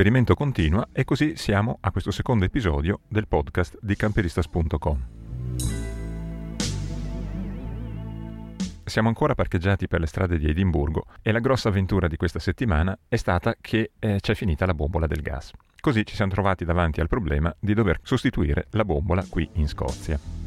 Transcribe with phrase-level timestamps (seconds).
[0.00, 5.06] L'esperimento continua e così siamo a questo secondo episodio del podcast di camperistas.com.
[8.82, 12.98] Siamo ancora parcheggiati per le strade di Edimburgo e la grossa avventura di questa settimana
[13.08, 15.52] è stata che eh, c'è finita la bombola del gas.
[15.78, 20.39] Così ci siamo trovati davanti al problema di dover sostituire la bombola qui in Scozia.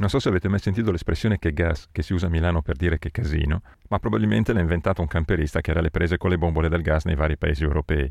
[0.00, 2.74] Non so se avete mai sentito l'espressione che gas, che si usa a Milano per
[2.74, 3.60] dire che casino,
[3.90, 7.04] ma probabilmente l'ha inventato un camperista che era alle prese con le bombole del gas
[7.04, 8.10] nei vari paesi europei.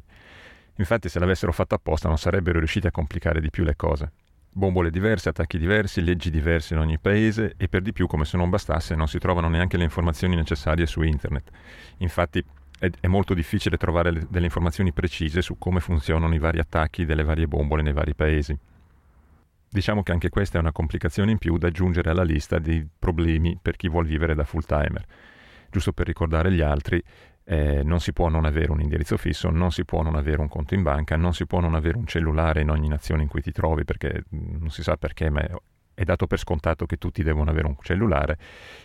[0.75, 4.11] Infatti se l'avessero fatto apposta non sarebbero riusciti a complicare di più le cose.
[4.52, 8.38] Bombole diverse, attacchi diversi, leggi diverse in ogni paese e per di più, come se
[8.38, 11.49] non bastasse, non si trovano neanche le informazioni necessarie su internet.
[11.97, 12.45] Infatti
[12.77, 17.23] è, molto difficile trovare le, delle informazioni precise su come funzionano i vari attacchi delle
[17.23, 18.56] varie bombole nei vari paesi.
[19.72, 23.58] Diciamo che anche questa è una complicazione in più da aggiungere alla lista dei problemi
[23.62, 25.06] per chi vuole vivere da full timer.
[25.70, 27.03] Giusto per ricordare gli altri,
[27.44, 30.47] eh, non si può non avere un indirizzo fisso, non si può non avere un
[30.47, 33.42] conto in banca, non si può non avere un cellulare in ogni nazione in cui
[33.42, 35.44] ti trovi, perché mm, non si sa perché, ma
[35.94, 38.38] è dato per scontato che tutti devono avere un cellulare.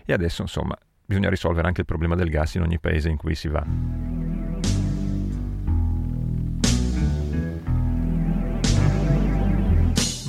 [0.05, 3.35] E adesso, insomma, bisogna risolvere anche il problema del gas in ogni paese in cui
[3.35, 4.14] si va.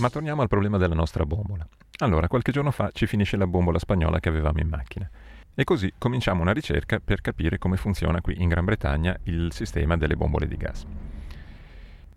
[0.06, 1.68] Ma torniamo al problema della nostra bombola.
[1.98, 5.10] Allora, qualche giorno fa ci finisce la bombola spagnola che avevamo in macchina.
[5.56, 9.98] E così cominciamo una ricerca per capire come funziona qui in Gran Bretagna il sistema
[9.98, 10.86] delle bombole di gas.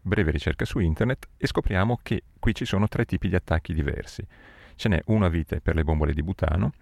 [0.03, 4.22] Breve ricerca su internet e scopriamo che qui ci sono tre tipi di attacchi diversi.
[4.75, 6.72] Ce n'è uno a vite per le bombole di butano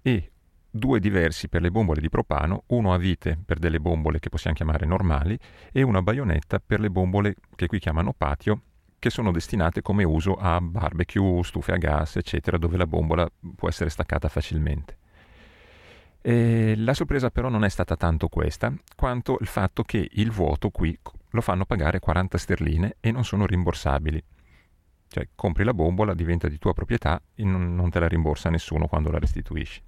[0.00, 0.30] e
[0.70, 4.56] due diversi per le bombole di propano, uno a vite per delle bombole che possiamo
[4.56, 5.38] chiamare normali
[5.70, 8.62] e uno a baionetta per le bombole che qui chiamano patio
[8.98, 13.68] che sono destinate come uso a barbecue, stufe a gas, eccetera, dove la bombola può
[13.68, 14.96] essere staccata facilmente.
[16.20, 20.70] E la sorpresa però non è stata tanto questa, quanto il fatto che il vuoto
[20.70, 20.98] qui
[21.30, 24.22] lo fanno pagare 40 sterline e non sono rimborsabili.
[25.08, 29.10] Cioè, compri la bombola, diventa di tua proprietà e non, te la rimborsa nessuno quando
[29.10, 29.80] la restituisci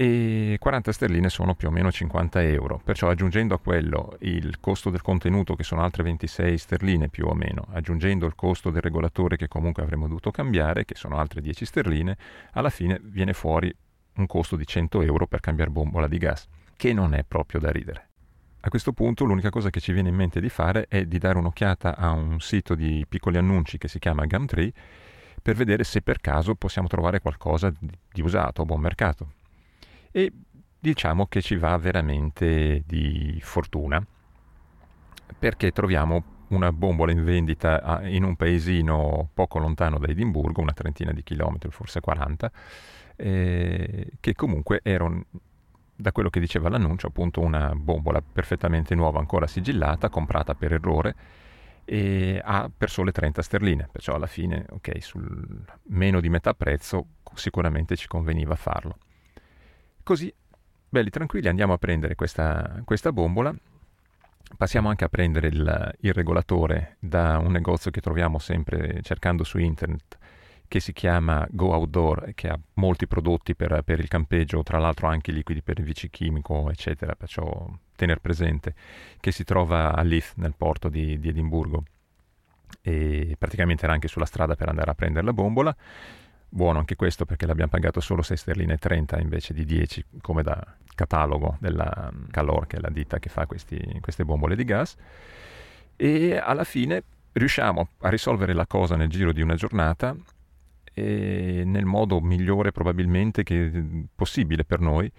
[0.00, 4.90] e 40 sterline sono più o meno 50 euro, perciò aggiungendo a quello il costo
[4.90, 9.36] del contenuto che sono altre 26 sterline più o meno, aggiungendo il costo del regolatore
[9.36, 12.16] che comunque avremmo dovuto cambiare, che sono altre 10 sterline,
[12.52, 13.74] alla fine viene fuori
[14.18, 17.72] un costo di 100 euro per cambiare bombola di gas, che non è proprio da
[17.72, 18.08] ridere.
[18.60, 21.38] A questo punto l'unica cosa che ci viene in mente di fare è di dare
[21.38, 24.72] un'occhiata a un sito di piccoli annunci che si chiama Gumtree
[25.42, 29.32] per vedere se per caso possiamo trovare qualcosa di usato a buon mercato
[30.10, 30.32] e
[30.78, 34.04] diciamo che ci va veramente di fortuna
[35.38, 41.12] perché troviamo una bombola in vendita in un paesino poco lontano da Edimburgo, una trentina
[41.12, 42.50] di chilometri, forse 40,
[43.16, 45.22] eh, che comunque era, un,
[45.94, 51.14] da quello che diceva l'annuncio, appunto una bombola perfettamente nuova, ancora sigillata, comprata per errore
[51.84, 57.06] e ha per sole 30 sterline, perciò alla fine, ok, sul meno di metà prezzo
[57.34, 58.98] sicuramente ci conveniva farlo.
[60.08, 60.32] Così,
[60.88, 63.54] belli tranquilli, andiamo a prendere questa, questa bombola.
[64.56, 69.58] Passiamo anche a prendere il, il, regolatore da un negozio che troviamo sempre cercando su
[69.58, 70.16] internet
[70.66, 75.08] che si chiama Go Outdoor che ha molti prodotti per, per il campeggio, tra l'altro
[75.08, 78.74] anche liquidi per il vicechimico, eccetera, perciò tenere presente
[79.20, 81.82] che si trova a Leith nel porto di, di Edimburgo.
[82.80, 85.76] E praticamente era anche sulla strada per andare a prendere la bombola
[86.50, 90.42] Buono anche questo perché l'abbiamo pagato solo 6 sterline e 30 invece di 10 come
[90.42, 90.64] da
[90.94, 94.96] catalogo della mm, Calor che è la ditta che fa questi, queste bombole di gas
[95.94, 100.16] e alla fine riusciamo a risolvere la cosa nel giro di una giornata
[100.94, 103.44] e nel modo migliore probabilmente
[104.14, 105.12] possibile per noi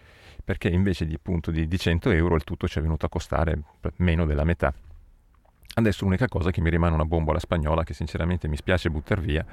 [0.44, 3.62] perché invece di, appunto, di, di 100 euro il tutto ci è venuto a costare
[3.98, 4.74] meno della metà.
[5.76, 9.22] Adesso l'unica cosa è che mi rimane una bombola spagnola che sinceramente mi spiace buttare
[9.22, 9.46] via,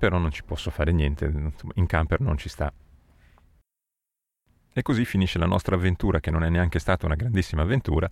[0.00, 1.30] però non ci posso fare niente,
[1.74, 2.72] in camper non ci sta.
[4.72, 8.08] E così finisce la nostra avventura, che non è neanche stata una grandissima avventura,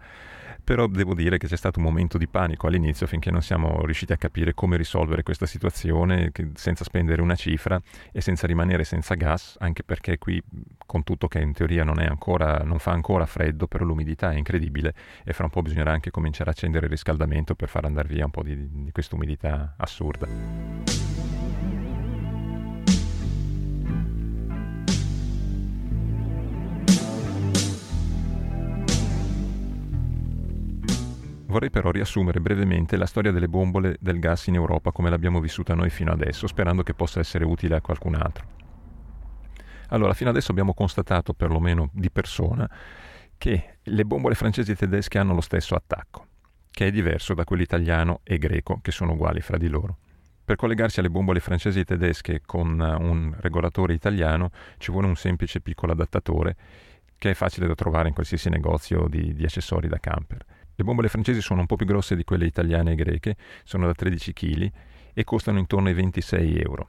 [0.63, 4.13] però devo dire che c'è stato un momento di panico all'inizio finché non siamo riusciti
[4.13, 7.81] a capire come risolvere questa situazione senza spendere una cifra
[8.13, 10.43] e senza rimanere senza gas, anche perché qui,
[10.85, 14.93] con tutto che in teoria non, ancora, non fa ancora freddo, però l'umidità è incredibile
[15.25, 18.27] e fra un po' bisognerà anche cominciare a accendere il riscaldamento per far andare via
[18.27, 21.68] un po' di, di questa umidità assurda.
[31.49, 35.75] Vorrei però riassumere brevemente la storia delle bombole del gas in Europa come l'abbiamo vissuta
[35.75, 38.47] noi fino adesso, sperando che possa essere utile a qualcun altro.
[39.89, 42.69] Allora, fino adesso abbiamo constatato, perlomeno di persona,
[43.39, 46.27] che le bombole francesi e tedesche hanno lo stesso attacco,
[46.71, 49.97] che è diverso da quello italiano e greco, che sono uguali fra di loro.
[50.45, 55.63] Per collegarsi alle bombole francesi e tedesche con un regolatore italiano ci vuole un semplice
[55.63, 56.57] piccolo adattatore
[57.17, 60.45] che è facile da trovare in qualsiasi negozio di, di accessori da camper.
[60.79, 63.35] Le bombole francesi sono un po' più grosse di quelle italiane e greche,
[63.65, 64.71] sono da 13 kg
[65.13, 66.89] e costano intorno ai 26 euro.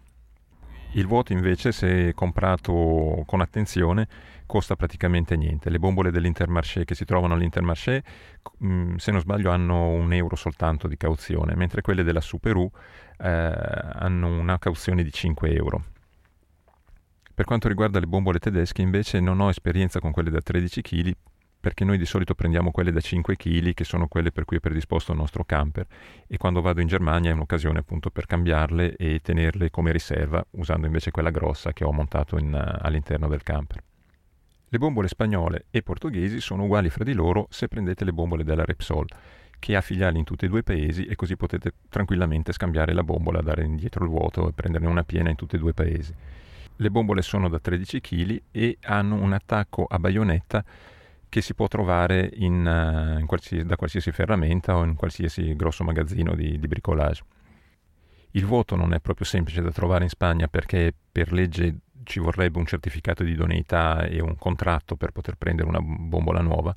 [0.92, 4.08] Il vuoto invece, se comprato con attenzione,
[4.46, 5.72] costa praticamente niente.
[5.72, 8.04] Le bombole dell'Intermarché che si trovano all'Intermarché,
[8.64, 12.70] mm, se non sbaglio, hanno un euro soltanto di cauzione, mentre quelle della Superu
[13.18, 15.84] eh, hanno una cauzione di 5 euro.
[17.34, 21.16] Per quanto riguarda le bombole tedesche, invece, non ho esperienza con quelle da 13 kg,
[21.60, 24.60] perché noi di solito prendiamo quelle da 5 kg, che sono quelle per cui è
[24.60, 25.86] predisposto il nostro camper,
[26.28, 30.86] e quando vado in Germania è un'occasione appunto per cambiarle e tenerle come riserva, usando
[30.86, 33.84] invece quella grossa che ho montato in, uh, all'interno del camper.
[34.72, 38.64] Le bombole spagnole e portoghesi sono uguali fra di loro se prendete le bombole della
[38.64, 39.08] Repsol,
[39.58, 43.04] che ha filiali in tutti e due i paesi e così potete tranquillamente scambiare la
[43.04, 46.14] bombola, dare indietro il vuoto e prenderne una piena in tutti e due i paesi.
[46.78, 50.64] Le bombole sono da 13 kg e hanno un attacco a baionetta
[51.30, 55.84] che si può trovare in, uh, in qualsiasi, da qualsiasi ferramenta o in qualsiasi grosso
[55.84, 57.24] magazzino di, di bricolage.
[58.32, 62.58] Il vuoto non è proprio semplice da trovare in Spagna perché per legge ci vorrebbe
[62.58, 66.76] un certificato di idoneità e un contratto per poter prendere una bombola nuova,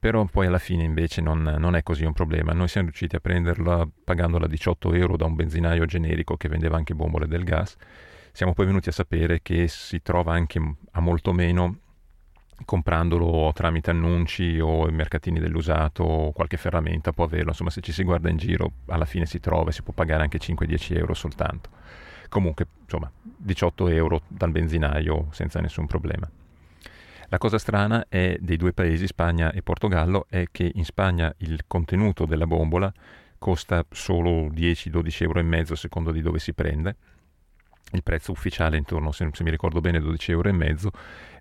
[0.00, 2.52] però poi alla fine invece non, non, è così un problema.
[2.52, 6.94] Noi siamo riusciti a prenderla pagandola 18 euro da un benzinaio generico che vendeva anche
[6.94, 7.76] bombole del gas.
[8.32, 10.60] Siamo poi venuti a sapere che si trova anche
[10.92, 11.78] a molto meno
[12.64, 17.92] comprandolo tramite annunci o i mercatini dell'usato o qualche ferramenta può averlo, insomma se ci
[17.92, 21.14] si guarda in giro alla fine si trova e si può pagare anche 5-10 euro
[21.14, 21.70] soltanto.
[22.28, 26.28] Comunque, insomma, 18 euro dal benzinaio senza nessun problema.
[27.30, 31.64] La cosa strana è dei due paesi, Spagna e Portogallo, è che in Spagna il
[31.66, 32.92] contenuto della bombola
[33.38, 36.96] costa solo 10-12 euro e mezzo a di dove si prende,
[37.92, 40.48] il prezzo ufficiale è intorno, se, se, mi ricordo bene, 12 euro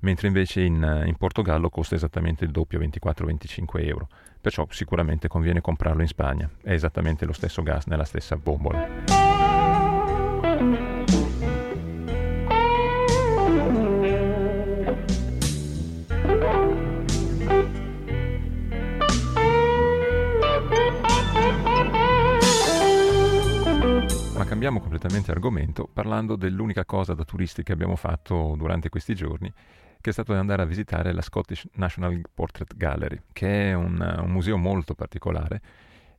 [0.02, 4.08] mentre invece in, in Portogallo costa esattamente il doppio, 24-25 euro.
[4.40, 6.50] Perciò sicuramente conviene comprarlo in Spagna.
[6.62, 8.88] È esattamente lo stesso gas nella stessa bombola.
[24.48, 29.52] Cambiamo completamente argomento parlando dell'unica cosa da turisti che abbiamo fatto durante questi giorni,
[30.00, 34.00] che è stato di andare a visitare la Scottish National Portrait Gallery, che è un,
[34.00, 35.62] un museo molto particolare,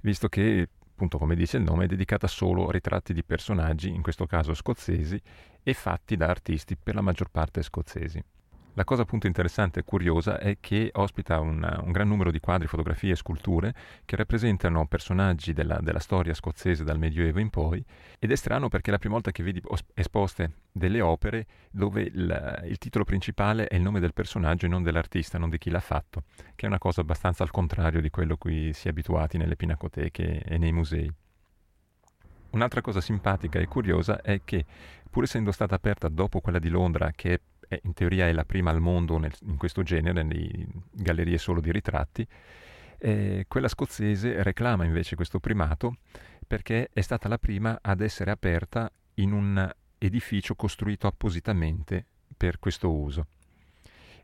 [0.00, 4.02] visto che, appunto come dice il nome, è dedicata solo a ritratti di personaggi, in
[4.02, 5.18] questo caso scozzesi,
[5.62, 8.22] e fatti da artisti per la maggior parte scozzesi.
[8.78, 12.68] La cosa appunto interessante e curiosa è che ospita un, un, gran numero di quadri,
[12.68, 17.84] fotografie e sculture che rappresentano personaggi della, della, storia scozzese dal Medioevo in poi
[18.20, 19.60] ed è strano perché è la prima volta che vedi
[19.94, 24.84] esposte delle opere dove il, il titolo principale è il nome del personaggio e non
[24.84, 26.22] dell'artista, non di chi l'ha fatto,
[26.54, 29.56] che è una cosa abbastanza al contrario di quello a cui si è abituati nelle
[29.56, 31.12] pinacoteche e nei musei.
[32.50, 34.64] Un'altra cosa simpatica e curiosa è che,
[35.10, 38.44] pur essendo stata aperta dopo quella di Londra, che è è, in teoria è la
[38.44, 42.26] prima al mondo nel, in questo genere, in gallerie solo di ritratti,
[42.98, 45.98] eh, quella scozzese reclama invece questo primato
[46.46, 52.04] perché è stata la prima ad essere aperta in un edificio costruito appositamente
[52.36, 53.26] per questo uso.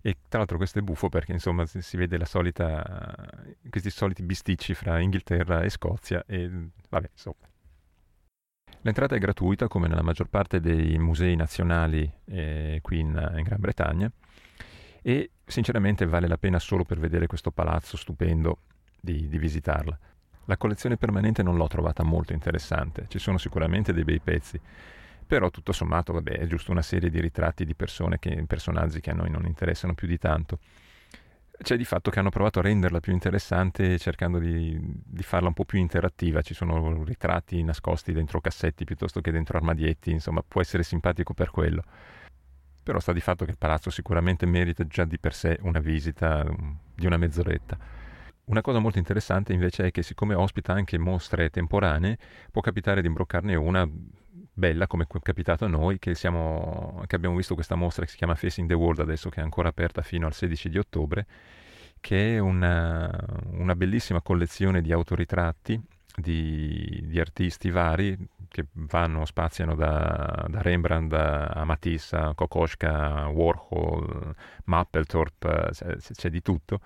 [0.00, 3.24] E tra l'altro questo è buffo perché insomma si vede la solita,
[3.70, 6.50] questi soliti bisticci fra Inghilterra e Scozia e
[6.88, 7.36] vabbè insomma
[8.84, 13.58] L'entrata è gratuita come nella maggior parte dei musei nazionali eh, qui in, in, Gran
[13.58, 14.12] Bretagna
[15.00, 18.58] e sinceramente vale la pena solo per vedere questo palazzo stupendo
[19.00, 19.98] di, di visitarla.
[20.44, 24.60] La collezione permanente non l'ho trovata molto interessante, ci sono sicuramente dei bei pezzi,
[25.26, 29.12] però tutto sommato vabbè, è giusto una serie di ritratti di persone che, personaggi che
[29.12, 30.58] a noi non interessano più di tanto
[31.62, 35.54] c'è di fatto che hanno provato a renderla più interessante cercando di, di, farla un
[35.54, 36.42] po' più interattiva.
[36.42, 41.50] Ci sono ritratti nascosti dentro cassetti piuttosto che dentro armadietti, insomma può essere simpatico per
[41.50, 41.82] quello.
[42.82, 46.44] Però sta di fatto che il palazzo sicuramente merita già di per sé una visita
[46.44, 47.78] mm, di una mezz'oretta.
[48.46, 52.18] Una cosa molto interessante invece è che siccome ospita anche mostre temporanee,
[52.50, 53.88] può capitare di imbroccarne una
[54.54, 58.16] bella come è capitato a noi che, siamo, che, abbiamo visto questa mostra che si
[58.16, 61.26] chiama Facing the World adesso che è ancora aperta fino al 16 di ottobre
[62.00, 63.10] che è una,
[63.52, 65.80] una bellissima collezione di autoritratti
[66.16, 68.16] di, di artisti vari
[68.54, 74.32] che vanno, spaziano da, da Rembrandt a Matisse, Kokoschka, Warhol,
[74.66, 76.78] Mapplethorpe, c'è, c'è, di tutto.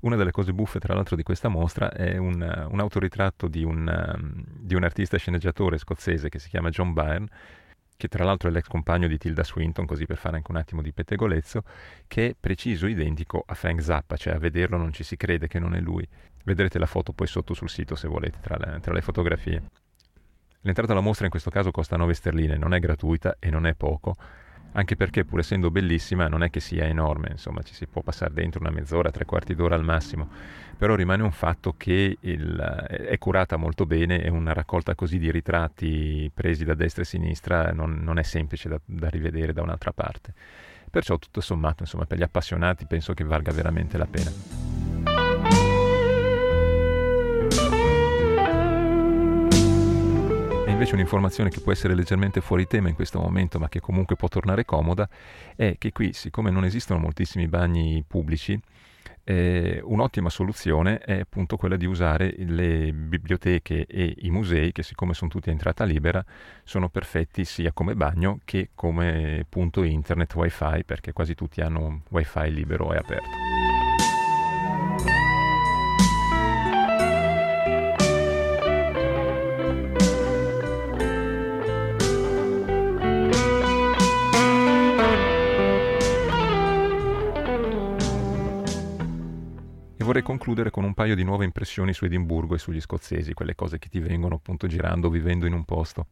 [0.00, 4.44] Una delle cose buffe, tra l'altro, di questa mostra è un, un autoritratto di un,
[4.60, 7.26] di un artista sceneggiatore scozzese che si chiama John Byrne,
[7.96, 10.82] che tra l'altro è l'ex compagno di Tilda Swinton, così per fare anche un attimo
[10.82, 11.64] di pettegolezzo,
[12.06, 15.58] che è preciso identico a Frank Zappa, cioè a vederlo non ci si crede che
[15.58, 16.06] non è lui.
[16.44, 19.62] Vedrete la foto poi sotto sul sito se volete, tra le, tra le fotografie.
[20.60, 23.74] L'entrata alla mostra in questo caso costa 9 sterline, non è gratuita e non è
[23.74, 24.14] poco,
[24.72, 28.32] anche perché pur essendo bellissima non è che sia enorme, insomma ci si può passare
[28.34, 30.28] dentro una mezz'ora, tre quarti d'ora al massimo,
[30.76, 35.30] però rimane un fatto che il, è curata molto bene e una raccolta così di
[35.30, 39.92] ritratti presi da destra e sinistra non, non è semplice da, da, rivedere da un'altra
[39.92, 40.32] parte.
[40.90, 44.67] Perciò tutto sommato, insomma, per gli appassionati penso che valga veramente la pena.
[50.78, 54.28] Invece un'informazione che può essere leggermente fuori tema in questo momento, ma che comunque può
[54.28, 55.08] tornare comoda,
[55.56, 58.58] è che qui, siccome non esistono moltissimi bagni pubblici,
[59.24, 65.14] eh, un'ottima soluzione è appunto quella di usare le biblioteche e i musei, che siccome
[65.14, 66.24] sono tutti a entrata libera,
[66.62, 72.00] sono perfetti sia come bagno che come punto internet wifi, perché quasi tutti hanno un
[72.08, 73.47] wifi libero e aperto.
[90.08, 93.78] Vorrei concludere con un paio di nuove impressioni su Edimburgo e sugli scozzesi, quelle cose
[93.78, 96.06] che ti vengono appunto girando, vivendo in un posto.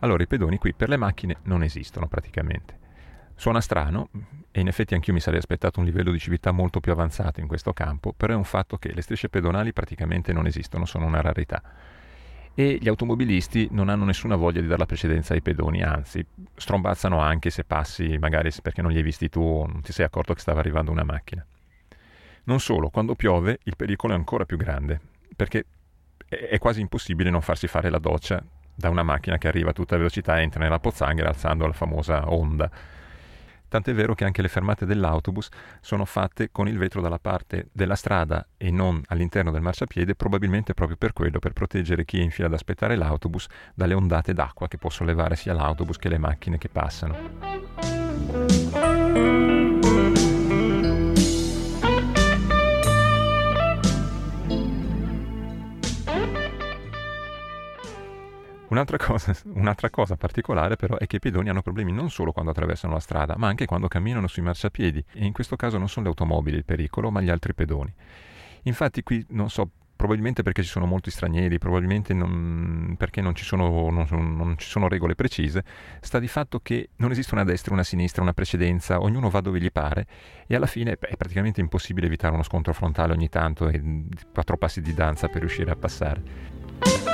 [0.00, 2.78] Allora, i pedoni qui per le macchine non esistono praticamente.
[3.34, 4.10] Suona strano,
[4.50, 7.46] e in effetti anch'io mi sarei aspettato un livello di civiltà molto più avanzato in
[7.46, 11.22] questo campo, però è un fatto che le strisce pedonali praticamente non esistono, sono una
[11.22, 11.62] rarità.
[12.52, 16.22] E gli automobilisti non hanno nessuna voglia di dare la precedenza ai pedoni, anzi,
[16.54, 20.04] strombazzano anche se passi, magari perché non li hai visti tu o non ti sei
[20.04, 21.42] accorto che stava arrivando una macchina.
[22.44, 25.00] Non solo, quando piove il pericolo è ancora più grande,
[25.34, 25.64] perché
[26.28, 28.42] è quasi impossibile non farsi fare la doccia
[28.74, 32.30] da una macchina che arriva a tutta velocità e entra nella pozzanghera alzando la famosa
[32.30, 32.70] onda.
[33.66, 35.48] Tant'è vero che anche le fermate dell'autobus
[35.80, 40.74] sono fatte con il vetro dalla parte della strada e non all'interno del marciapiede, probabilmente
[40.74, 44.68] proprio per quello, per proteggere chi è in fila ad aspettare l'autobus dalle ondate d'acqua
[44.68, 47.16] che può sollevare sia l'autobus che le macchine che passano.
[58.68, 62.50] Un'altra cosa, un'altra cosa, particolare però è che i pedoni hanno problemi non solo quando
[62.50, 66.04] attraversano la strada, ma anche quando camminano sui marciapiedi e in questo caso non sono
[66.04, 67.92] le automobili il pericolo, ma gli altri pedoni.
[68.62, 73.44] Infatti qui, non so, probabilmente perché ci sono molti stranieri, probabilmente non, perché non ci,
[73.44, 75.64] sono, non, non ci, sono, regole precise,
[76.00, 79.60] sta di fatto che non esiste una destra, una sinistra, una precedenza, ognuno va dove
[79.60, 80.06] gli pare
[80.46, 83.80] e alla fine beh, è praticamente impossibile evitare uno scontro frontale ogni tanto e
[84.32, 87.13] quattro passi di danza per riuscire a passare.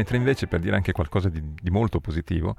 [0.00, 2.56] Mentre invece, per dire anche qualcosa di, di molto positivo,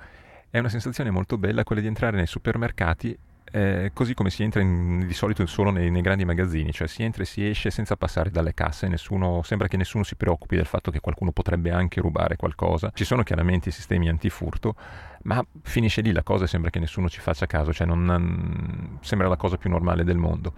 [0.51, 3.17] è una sensazione molto bella quella di entrare nei supermercati
[3.53, 7.01] eh, così come si entra in, di solito solo nei, nei, grandi magazzini, cioè si
[7.01, 10.67] entra e si esce senza passare dalle casse, nessuno, sembra che nessuno si preoccupi del
[10.67, 12.91] fatto che qualcuno potrebbe anche rubare qualcosa.
[12.93, 14.75] Ci sono chiaramente i sistemi antifurto,
[15.23, 19.27] ma finisce lì la cosa e sembra che nessuno ci faccia caso, cioè non, sembra
[19.27, 20.53] la cosa più normale del mondo.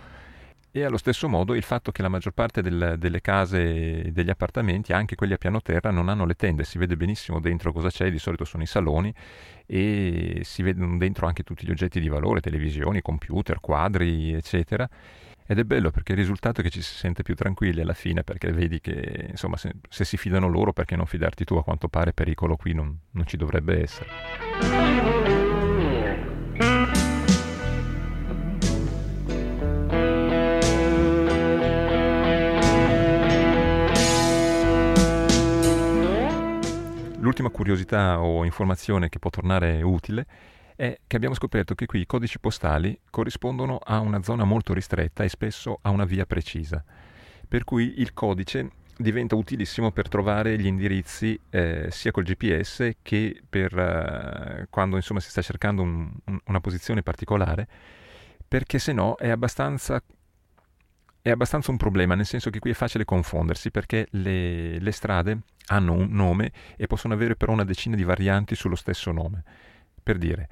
[0.76, 4.92] E allo stesso modo il fatto che la maggior parte del, delle case degli appartamenti,
[4.92, 8.10] anche quelli a piano terra, non hanno le tende, si vede benissimo dentro cosa c'è,
[8.10, 9.14] di solito sono i saloni
[9.68, 14.90] e si vedono dentro anche tutti gli oggetti di valore, televisioni, computer, quadri, eccetera.
[15.46, 18.24] Ed è bello perché il risultato è che ci si sente più tranquilli alla fine
[18.24, 21.88] perché vedi che insomma se, se si fidano loro perché non fidarti tu a quanto
[21.88, 25.23] pare pericolo qui non, non ci dovrebbe essere.
[37.34, 40.28] L'ultima curiosità o informazione che può tornare utile
[40.76, 45.24] è che abbiamo scoperto che qui i codici postali corrispondono a una zona molto ristretta
[45.24, 46.86] e spesso a una via precisa,
[47.48, 53.42] per cui il codice diventa utilissimo per trovare gli indirizzi eh, sia col GPS che
[53.50, 57.68] per eh, quando insomma si sta cercando un, un, una posizione particolare,
[58.48, 60.00] perché se no è abbastanza
[61.24, 65.40] è abbastanza un problema, nel senso che qui è facile confondersi perché le, le strade
[65.68, 69.44] hanno un nome e possono avere però una decina di varianti sullo stesso nome.
[70.02, 70.50] Per dire,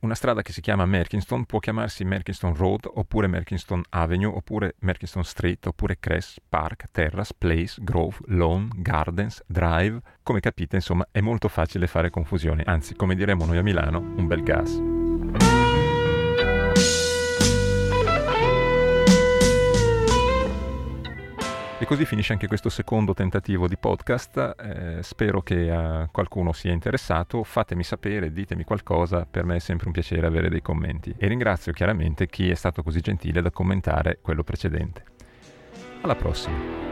[0.00, 5.24] una strada che si chiama Merkinston può chiamarsi Merkinston Road, oppure Merkinston Avenue, oppure Merkinston
[5.24, 10.00] Street, oppure Crest, Park, Terrace, Place, Grove, Lawn, Gardens, Drive.
[10.22, 14.26] Come capite, insomma, è molto facile fare confusione, anzi, come diremmo noi a Milano, un
[14.26, 15.65] bel gas.
[21.78, 24.54] E così finisce anche questo secondo tentativo di podcast.
[24.58, 27.44] Eh, spero che a qualcuno sia interessato.
[27.44, 29.26] Fatemi sapere, ditemi qualcosa.
[29.30, 31.14] Per me è sempre un piacere avere dei commenti.
[31.18, 35.04] E ringrazio chiaramente chi è stato così gentile da commentare quello precedente.
[36.00, 36.85] Alla prossima.